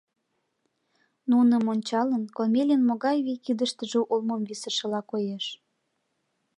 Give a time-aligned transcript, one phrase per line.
[1.29, 5.45] Нуным ончалын, Комелин могай вий кидыштыже улмым висышыла коеш.